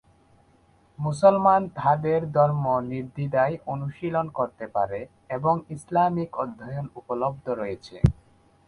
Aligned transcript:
মুসলমানরা 0.99 1.73
তাদের 1.79 2.19
ধর্ম 2.31 2.65
নির্দ্বিধায় 2.91 3.55
অনুশীলন 3.65 4.25
করতে 4.37 4.65
পারে 4.67 4.99
এবং 5.29 5.55
ইসলামিক 5.75 6.29
অধ্যয়ন 6.43 6.85
উপলব্ধ 6.99 7.45
রয়েছে। 7.61 7.95